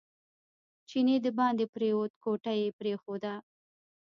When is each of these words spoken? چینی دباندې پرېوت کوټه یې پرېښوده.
چینی 0.89 1.15
دباندې 1.25 1.65
پرېوت 1.73 2.11
کوټه 2.23 2.53
یې 2.61 2.67
پرېښوده. 2.79 3.33